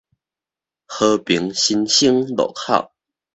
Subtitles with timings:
[0.87, 2.91] 和平新生路口